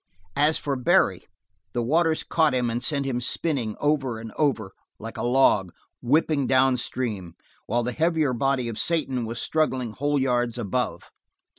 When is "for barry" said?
0.57-1.27